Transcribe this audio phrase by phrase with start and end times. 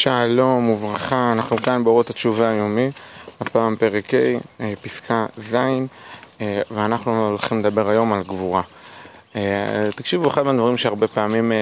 [0.00, 2.90] שלום וברכה, אנחנו כאן באורות התשובה היומי,
[3.40, 5.56] הפעם פרק ה', פסקה ז',
[6.70, 8.62] ואנחנו הולכים לדבר היום על גבורה.
[9.96, 11.52] תקשיבו, אחד מהדברים שהרבה פעמים,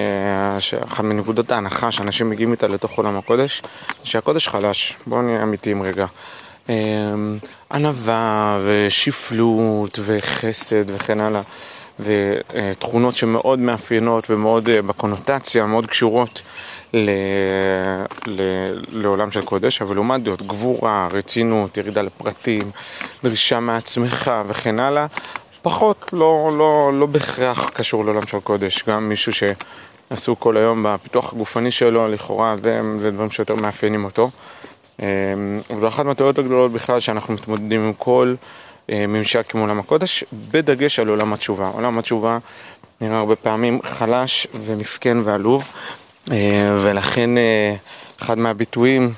[0.88, 3.62] אחת מנקודות ההנחה שאנשים מגיעים איתה לתוך עולם הקודש,
[4.04, 6.06] שהקודש חלש, בואו נהיה אמיתיים רגע.
[7.72, 11.40] ענווה ושפלות וחסד וכן הלאה.
[12.00, 16.42] ותכונות שמאוד מאפיינות ומאוד בקונוטציה, מאוד קשורות
[16.94, 17.10] ל...
[18.26, 18.40] ל...
[18.92, 22.70] לעולם של קודש, אבל לעומת זאת גבורה, רצינות, ירידה לפרטים,
[23.24, 25.06] דרישה מעצמך וכן הלאה,
[25.62, 28.84] פחות, לא, לא, לא בהכרח קשור לעולם של קודש.
[28.88, 34.30] גם מישהו שעסוק כל היום בפיתוח הגופני שלו, לכאורה, זה, זה דברים שיותר מאפיינים אותו.
[34.98, 38.34] וזו אחת מהטעויות הגדולות בכלל שאנחנו מתמודדים עם כל
[38.88, 41.68] ממשק עם עולם הקודש, בדגש על עולם התשובה.
[41.68, 42.38] עולם התשובה
[43.00, 45.64] נראה הרבה פעמים חלש ומסכן ועלוב,
[46.82, 47.30] ולכן
[48.22, 49.12] אחד מהביטויים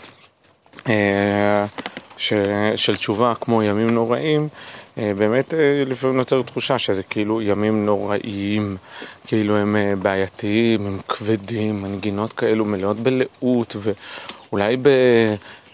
[2.76, 4.48] של תשובה כמו ימים נוראים,
[4.96, 5.54] באמת
[5.86, 8.76] לפעמים נוצר תחושה שזה כאילו ימים נוראיים,
[9.26, 13.76] כאילו הם בעייתיים, הם כבדים, מנגינות כאלו מלאות בלאות
[14.50, 14.76] ואולי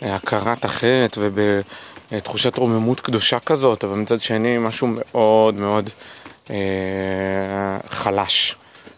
[0.04, 5.90] בהכרת החטא ובתחושת רוממות קדושה כזאת, אבל מצד שני משהו מאוד מאוד
[6.50, 6.56] אה,
[7.88, 8.56] חלש,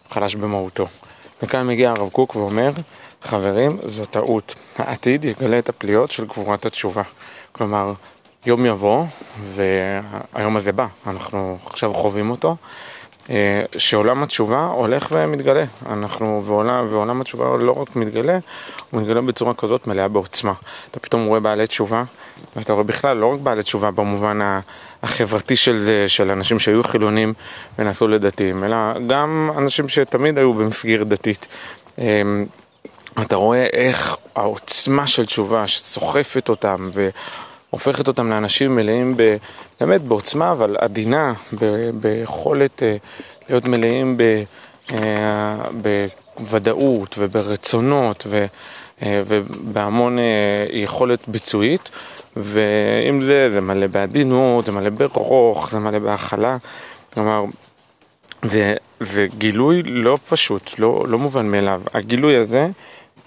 [0.09, 0.87] חלש במהותו.
[1.41, 2.71] וכאן מגיע הרב קוק ואומר,
[3.21, 4.55] חברים, זו טעות.
[4.77, 7.03] העתיד יגלה את הפליאות של גבורת התשובה.
[7.51, 7.93] כלומר,
[8.45, 9.05] יום יבוא,
[9.53, 12.55] והיום הזה בא, אנחנו עכשיו חווים אותו,
[13.77, 15.63] שעולם התשובה הולך ומתגלה.
[15.85, 18.39] אנחנו, ועולם, ועולם התשובה לא רק מתגלה,
[18.91, 20.53] הוא מתגלה בצורה כזאת מלאה בעוצמה.
[20.91, 22.03] אתה פתאום רואה בעלי תשובה,
[22.55, 24.39] ואתה רואה בכלל לא רק בעלי תשובה במובן
[25.03, 27.33] החברתי של של אנשים שהיו חילונים
[27.79, 31.47] ונעשו לדתיים, אלא גם אנשים שתמיד היו במסגרת דתית.
[33.21, 36.77] אתה רואה איך העוצמה של תשובה שסוחפת אותם
[37.77, 39.35] והופכת אותם לאנשים מלאים ב,
[39.79, 42.83] באמת בעוצמה, אבל עדינה, ב, ביכולת
[43.49, 44.43] להיות מלאים ב,
[46.39, 48.45] בוודאות וברצונות ו,
[49.01, 50.17] ובהמון
[50.71, 51.89] יכולת ביצועית.
[52.35, 56.57] ואם זה, זה מלא בעדינות, זה מלא ברוך, זה מלא בהכלה.
[57.13, 57.45] כלומר,
[58.43, 61.81] זה, זה גילוי לא פשוט, לא, לא מובן מאליו.
[61.93, 62.67] הגילוי הזה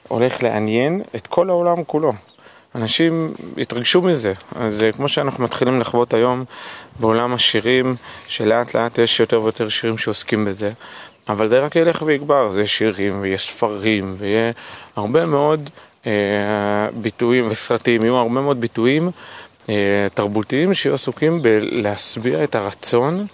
[0.09, 2.13] הולך לעניין את כל העולם כולו.
[2.75, 4.33] אנשים התרגשו מזה.
[4.55, 6.45] אז כמו שאנחנו מתחילים לחוות היום
[7.01, 7.97] בעולם השירים,
[8.29, 10.71] שלאט לאט יש יותר ויותר שירים שעוסקים בזה,
[11.29, 12.51] אבל זה רק ילך ויגבר.
[12.51, 14.53] זה שירים ויש ספרים ויהיה
[14.97, 15.71] הרבה מאוד
[16.07, 19.11] אה, ביטויים וסרטים, יהיו הרבה מאוד ביטויים
[19.69, 23.27] אה, תרבותיים שיהיו עסוקים בלהשביע את הרצון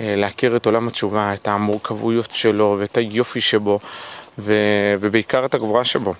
[0.00, 3.78] להכיר את עולם התשובה, את המורכבויות שלו ואת היופי שבו
[4.38, 4.54] ו...
[5.00, 6.14] ובעיקר את הגבורה שבו.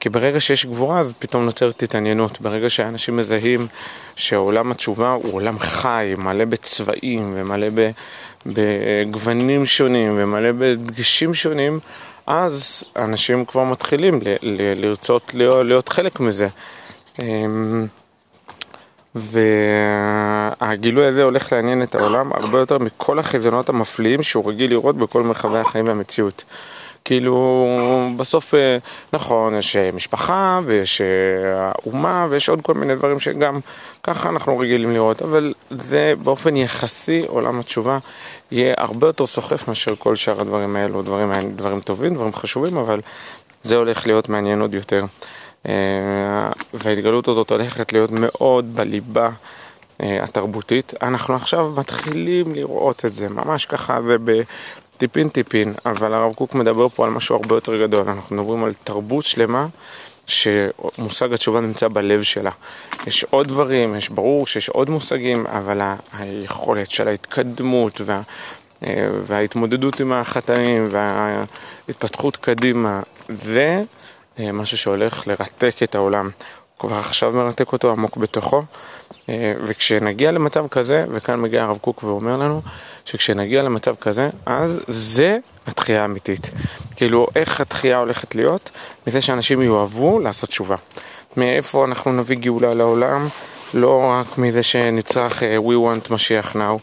[0.00, 2.40] כי ברגע שיש גבורה אז פתאום נוצרת התעניינות.
[2.40, 3.66] ברגע שאנשים מזהים
[4.16, 7.66] שעולם התשובה הוא עולם חי, מלא בצבעים ומלא
[8.46, 11.78] בגוונים שונים ומלא בדגשים שונים,
[12.26, 16.48] אז אנשים כבר מתחילים ל- ל- לרצות להיות, להיות חלק מזה.
[17.18, 17.86] אמ,
[20.60, 25.22] והגילוי הזה הולך לעניין את העולם הרבה יותר מכל החזיונות המפליאים שהוא רגיל לראות בכל
[25.22, 26.44] מרחבי החיים והמציאות.
[27.08, 27.66] כאילו,
[28.16, 28.54] בסוף,
[29.12, 31.02] נכון, יש משפחה ויש
[31.86, 33.60] אומה ויש עוד כל מיני דברים שגם
[34.02, 37.98] ככה אנחנו רגילים לראות, אבל זה באופן יחסי, עולם התשובה
[38.50, 43.00] יהיה הרבה יותר סוחף מאשר כל שאר הדברים האלו, דברים, דברים טובים, דברים חשובים, אבל
[43.62, 45.04] זה הולך להיות מעניין עוד יותר.
[46.74, 49.30] וההתגלות הזאת הולכת להיות מאוד בליבה
[50.00, 50.94] התרבותית.
[51.02, 53.98] אנחנו עכשיו מתחילים לראות את זה, ממש ככה,
[54.98, 58.08] טיפין טיפין, אבל הרב קוק מדבר פה על משהו הרבה יותר גדול.
[58.08, 59.66] אנחנו מדברים על תרבות שלמה
[60.26, 62.50] שמושג התשובה נמצא בלב שלה.
[63.06, 65.80] יש עוד דברים, יש ברור שיש עוד מושגים, אבל
[66.12, 68.20] היכולת של ההתקדמות וה,
[69.22, 73.84] וההתמודדות עם החטאים וההתפתחות קדימה, זה
[74.52, 76.30] משהו שהולך לרתק את העולם.
[76.78, 78.62] כבר עכשיו מרתק אותו עמוק בתוכו.
[79.64, 82.60] וכשנגיע למצב כזה, וכאן מגיע הרב קוק ואומר לנו,
[83.04, 86.50] שכשנגיע למצב כזה, אז זה התחייה האמיתית.
[86.96, 88.70] כאילו, איך התחייה הולכת להיות?
[89.06, 90.76] מזה שאנשים יאהבו לעשות תשובה.
[91.36, 93.28] מאיפה אנחנו נביא גאולה לעולם?
[93.74, 96.78] לא רק מזה שנצטרך We want משיח now,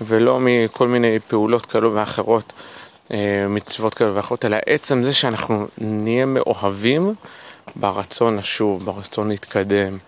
[0.00, 2.52] ולא מכל מיני פעולות כאלו ואחרות,
[3.48, 7.14] מצוות כאלו ואחרות, אלא עצם זה שאנחנו נהיה מאוהבים
[7.76, 9.98] ברצון לשוב, ברצון להתקדם.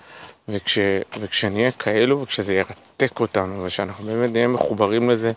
[0.48, 0.78] וכש,
[1.20, 5.32] וכשנהיה כאלו, וכשזה ירתק אותנו, ושאנחנו באמת נהיה מחוברים לזה,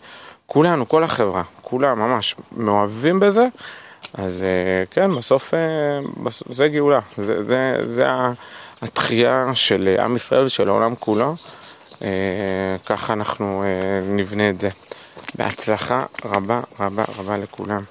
[0.46, 3.46] כולנו, כל החברה, כולם ממש מאוהבים בזה,
[4.14, 4.44] אז
[4.90, 5.54] כן, בסוף
[6.48, 8.06] זה גאולה, זה, זה, זה
[8.82, 11.34] התחייה של עם ישראל ושל העולם כולו,
[12.86, 13.64] ככה אנחנו
[14.08, 14.68] נבנה את זה.
[15.34, 17.82] בהצלחה רבה רבה רבה לכולם.